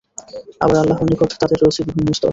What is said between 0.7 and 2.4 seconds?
আল্লাহর নিকট তাদের রয়েছে বিভিন্ন স্তর।